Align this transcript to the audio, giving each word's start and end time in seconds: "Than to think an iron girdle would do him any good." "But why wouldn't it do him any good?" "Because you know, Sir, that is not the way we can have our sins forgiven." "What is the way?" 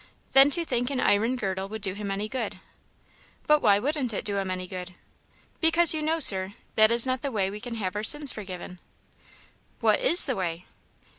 "Than 0.31 0.49
to 0.49 0.65
think 0.65 0.89
an 0.89 0.99
iron 0.99 1.35
girdle 1.35 1.69
would 1.69 1.83
do 1.83 1.93
him 1.93 2.09
any 2.09 2.27
good." 2.27 2.59
"But 3.45 3.61
why 3.61 3.77
wouldn't 3.77 4.13
it 4.13 4.25
do 4.25 4.37
him 4.37 4.49
any 4.49 4.65
good?" 4.65 4.95
"Because 5.59 5.93
you 5.93 6.01
know, 6.01 6.19
Sir, 6.19 6.55
that 6.73 6.89
is 6.89 7.05
not 7.05 7.21
the 7.21 7.31
way 7.31 7.51
we 7.51 7.59
can 7.59 7.75
have 7.75 7.95
our 7.95 8.01
sins 8.01 8.31
forgiven." 8.31 8.79
"What 9.79 9.99
is 9.99 10.25
the 10.25 10.35
way?" 10.35 10.65